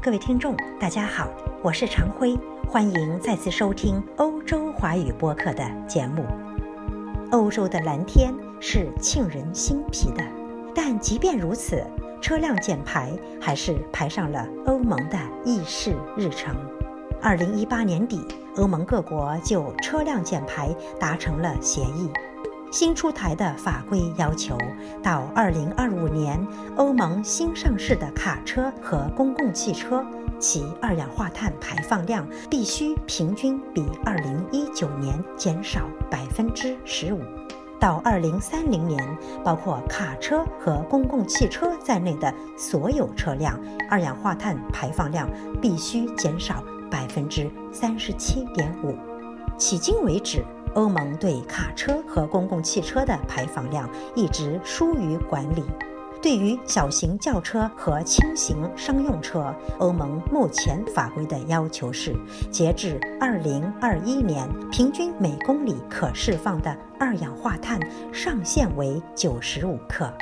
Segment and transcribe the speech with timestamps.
[0.00, 1.28] 各位听众，大家好，
[1.60, 6.24] 我是常辉，欢迎再次收听欧洲华语播客的节目。
[7.32, 10.22] 欧洲的蓝天是沁人心脾的，
[10.72, 11.84] 但即便如此，
[12.22, 16.54] 车辆减排还是排上了欧盟的议事日程。
[17.20, 18.24] 二零一八年底，
[18.54, 20.68] 欧盟各国就车辆减排
[21.00, 22.08] 达成了协议。
[22.70, 24.56] 新出台的法规要求，
[25.02, 26.46] 到二零二五年，
[26.76, 30.04] 欧盟新上市的卡车和公共汽车
[30.38, 37.20] 其二氧化碳排放量必须平均比二零一九年减少百分之十五；
[37.80, 39.02] 到二零三零年，
[39.42, 43.58] 包括卡车和公共汽车在内的所有车辆
[43.88, 45.26] 二氧化碳排放量
[45.58, 48.94] 必须减少百分之三十七点五。
[49.58, 50.44] 迄今为止。
[50.78, 55.64] 欧盟对卡车和公共汽车的排放量一直疏于管理。
[56.22, 62.14] 对于小型轿车和轻型商用车，欧盟目前法规的要求是，
[62.52, 67.80] 截至2021年，平均每公里可释放的二氧化碳
[68.12, 70.12] 上限为95克。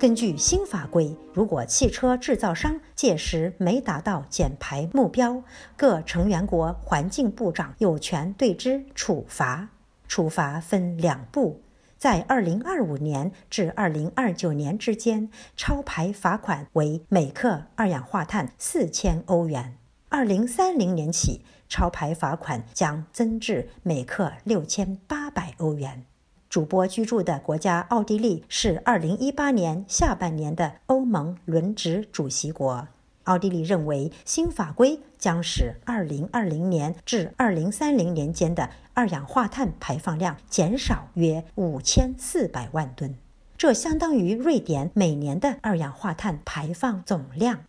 [0.00, 5.40] 根据新法规，如果汽车制造商届时没达到减排目标，
[5.76, 9.68] 各成员国环境部长有权对之处罚。
[10.08, 11.62] 处罚分两步，
[11.96, 19.76] 在2025年至2029年之间，超排罚款为每克二氧化碳4000欧元
[20.10, 24.98] ；2030年起，超排罚款将增至每克6800
[25.58, 26.04] 欧元。
[26.48, 32.86] 主播居住的国家奥地利是2018年下半年的欧盟轮值主席国。
[33.26, 43.16] 奥地利认为，新法规将使2020年至2030年间的二氧化碳排放量减少约5400万吨，
[43.56, 47.60] 这相当于瑞典每年的二氧化碳排放总量。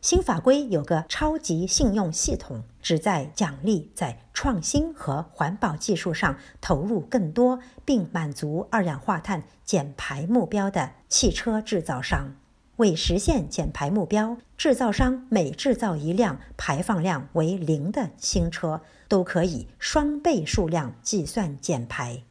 [0.00, 12.36] 新法规有个超级信用系统，旨在奖励在创新和环保技术上投入更多并满足二氧化碳减排目标的汽车制造商。
[12.78, 22.22] 为实现减排目标，制造商每制造一辆排放量为零的新车，都可以双倍数量计算减排。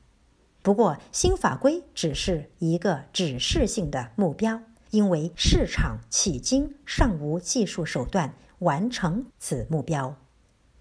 [0.61, 10.15] 不过，新法规只是一个指示性的目标，因为市场迄今尚无技术手段完成此目标。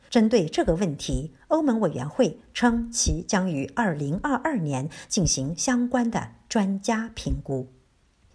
[0.09, 7.67] 针对这个问题，欧盟委员会称其将于2022年进行相关的专家评估。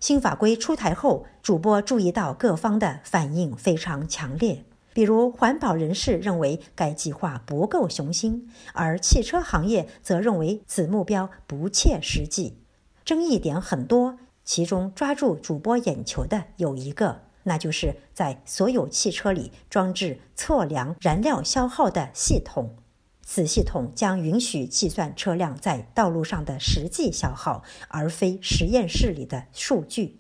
[0.02, 4.66] 新法规出台后，主播注意到各方的反应非常强烈。
[4.94, 12.58] 比如，环保人士认为该计划不够雄心，而汽车行业则认为此目标不切实际。
[13.06, 22.76] 争议点很多，其中抓住主播眼球的有一个，那就是在所有汽车里装置测量燃料消耗的系统。
[23.24, 30.20] 此系统将允许计算车辆在道路上的实际消耗，而非实验室里的数据。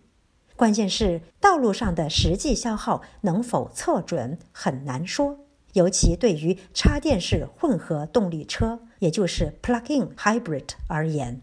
[0.55, 5.39] 关键是道路上的实际消耗能否测准很难说，
[5.73, 11.41] 尤其对于插电式混合动力车，也就是 plug-in hybrid 而言。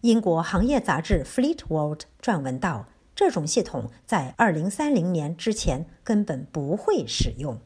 [0.00, 7.60] 英国行业杂志《Fleet World》撰文道：“这种系统在2030年之前根本不会使用。”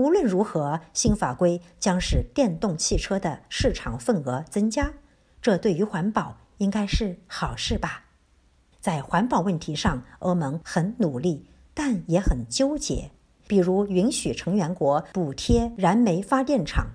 [0.00, 4.94] 无论如何，新法规将使电动汽车的市场份额增加，
[5.42, 8.04] 这对于环保应该是好事吧？
[8.80, 13.10] 在环保问题上，欧盟很努力，但也很纠结。
[13.46, 16.92] 比如，允许成员国补贴燃煤发电厂。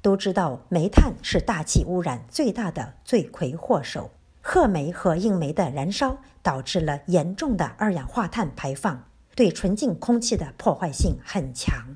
[0.00, 4.10] 都知道，煤炭是大气污染最大的罪魁祸首。
[4.40, 9.04] 褐煤和硬煤的燃烧导致了严重的二氧化碳排放，
[9.36, 11.94] 对纯净空气的破坏性很强。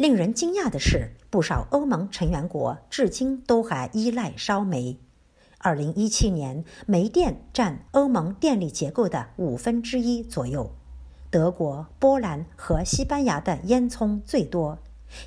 [0.00, 4.98] 令人惊讶的是，不少欧盟成员国至今都还依赖烧煤。
[5.58, 10.74] 二零一七年，煤电占欧盟电力结构的五分之一左右。
[11.28, 14.78] 德国、波兰和西班牙的烟囱最多，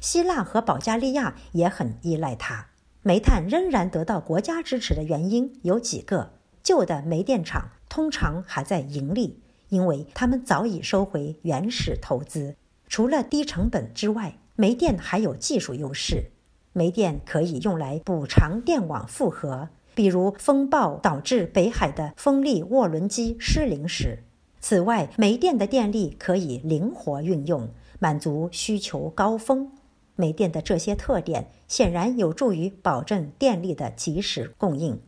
[0.02, 2.70] 希腊和保加利亚也很依赖它。
[3.04, 6.32] 煤炭仍然得到国家支持的原因有几个：
[6.64, 12.56] 旧的煤电厂通常还在盈利，因为他们早已收回原始投资。
[12.88, 16.32] 除了低成本之外，煤电还有技术优势，
[16.74, 24.20] 煤电可以用来补偿电网负荷，比如风暴导致北海的风力涡轮机失灵时。
[24.60, 27.70] 此外，煤电的电力可以灵活运用，
[28.00, 29.72] 满足需求高峰。
[30.16, 35.02] 煤电的这些特点显然有助于保证电力的及时供应。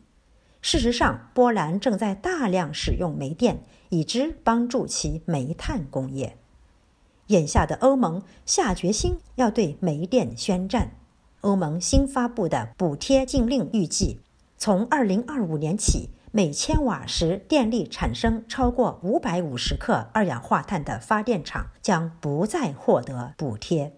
[0.60, 6.36] 事实上，波兰正在大量使用煤电，以之帮助其煤炭工业。
[7.28, 10.92] 眼下的欧盟下决心要对煤电宣战。
[11.40, 14.20] 欧盟新发布的补贴禁令预计，
[14.58, 23.92] 从2025年起，每千瓦时电力产生超过550克二氧化碳的发电厂将不再获得补贴。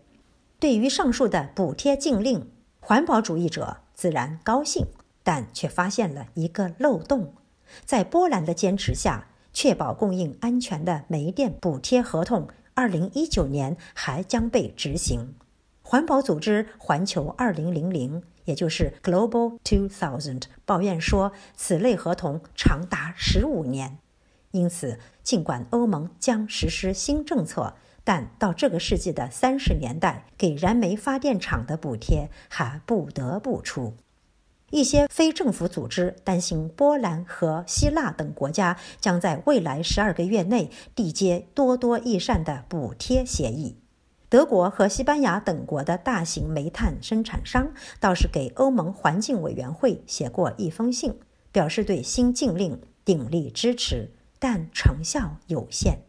[0.60, 4.86] 对于上述的补贴禁令，环保主义者自然高兴，
[5.22, 7.32] 但却发现了一个漏洞：
[7.84, 12.48] 在波兰的坚持下，确保供应安全的煤电补贴合同，
[12.78, 15.34] 二零一九年还将被执行。
[15.82, 23.98] 环保组织环球二零零零，也就是 Global Two Thousand，抱怨说，此类合同长达十五年。
[24.52, 27.75] 因此，尽管欧盟将实施新政策。
[28.04, 33.94] 但到这个世纪的三十年代，给燃煤发电厂的补贴还不得不出。
[34.70, 43.76] 一些非政府组织担心，波兰和希腊等国家将在未来十二个月内缔结多多益善的补贴协议。
[44.29, 51.19] 德国和西班牙等国的大型煤炭生产商倒是给欧盟环境委员会写过一封信，
[51.50, 56.00] 表示对新禁令鼎力支持，但成效有限。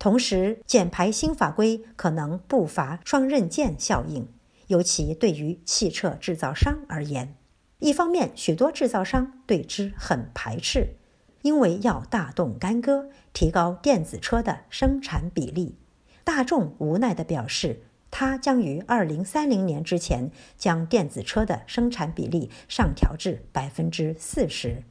[0.00, 4.26] 同时，减排新法规可能不乏双刃剑效应，
[4.66, 7.36] 尤其对于汽车制造商而言。
[7.80, 10.94] 一方面，许多制造商对之很排斥，
[11.42, 15.76] 因为要大动干戈，提高电子车的生产比例。
[16.24, 24.82] 大众无奈地表示，他将于二零三零年之前将电子车的生产比例上调至百分之四十。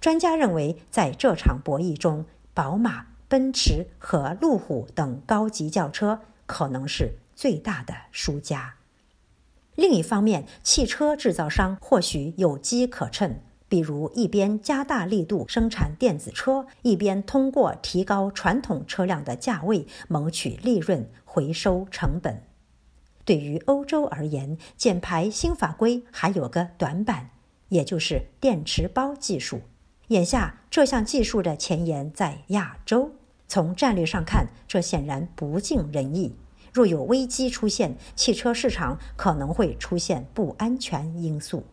[0.00, 2.24] 专家认为，在这场博弈中，
[2.54, 3.06] 宝马。
[3.28, 8.74] 奔驰和路虎等高级轿车可能是最大的输家。
[9.74, 13.36] 另一方面，汽车制造商或许有机可乘，
[13.68, 22.42] 比如一边加大力度生产电子车，一边通过提高传统车辆的价位谋取利润、回收成本。
[23.24, 27.30] 对于欧洲而言，减排新法规还有个短板，
[27.68, 29.62] 也就是电池包技术。
[30.08, 33.12] 眼下，这项技术的前沿在亚洲。
[33.48, 36.34] 从战略上看，这显然不尽人意。
[36.72, 41.64] 若有危机出现，汽车市场可能会出现不安全因素。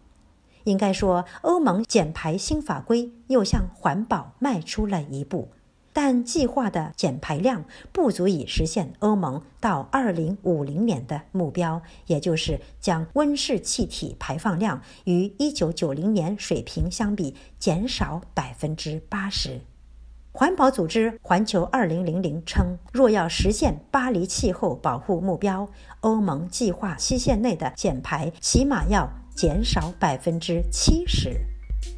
[0.66, 5.48] 应该说，欧盟减排新法规又向环保迈出了一步，
[5.94, 7.63] 但计划的减排量
[7.94, 19.62] 不足以实现欧盟到二零五零年的目标，也就是将温室气体排放量与一九九零年水平相比减少百分之八十。
[20.40, 25.68] 环保组织环球二零零零称，若要实现巴黎气候保护目标，
[26.00, 29.06] 欧盟计划期限内的减排起码要
[29.36, 31.42] 减少百分之七十。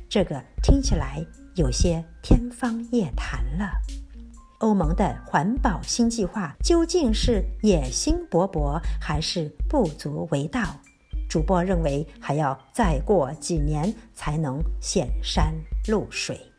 [0.10, 1.24] 这个听起来
[1.54, 3.70] 有些天方夜谭了。
[4.62, 10.64] 欧盟的环保新计划究竟是野心勃勃，还是不足为道？
[11.30, 15.54] 主播认为，还要再过几年才能显山
[15.88, 16.50] 露水。